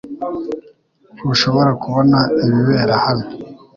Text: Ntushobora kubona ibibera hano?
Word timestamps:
Ntushobora 1.19 1.71
kubona 1.81 2.19
ibibera 2.45 2.95
hano? 3.05 3.25